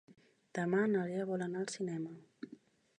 Demà 0.59 0.79
na 0.95 1.03
Lea 1.11 1.29
vol 1.33 1.45
anar 1.49 1.63
al 1.63 1.71
cinema. 1.77 2.19